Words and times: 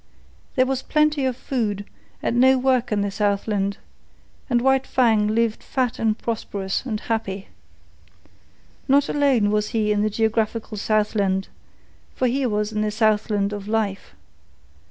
There 0.55 0.65
was 0.65 0.81
plenty 0.81 1.25
of 1.25 1.37
food 1.37 1.85
and 2.23 2.39
no 2.41 2.57
work 2.57 2.91
in 2.91 3.01
the 3.01 3.11
Southland, 3.11 3.77
and 4.49 4.59
White 4.59 4.87
Fang 4.87 5.27
lived 5.27 5.61
fat 5.61 5.99
and 5.99 6.17
prosperous 6.17 6.83
and 6.87 6.99
happy. 7.01 7.49
Not 8.87 9.09
alone 9.09 9.51
was 9.51 9.67
he 9.67 9.91
in 9.91 10.01
the 10.01 10.09
geographical 10.09 10.77
Southland, 10.77 11.49
for 12.15 12.25
he 12.25 12.47
was 12.47 12.71
in 12.71 12.81
the 12.81 12.89
Southland 12.89 13.53
of 13.53 13.67
life. 13.67 14.15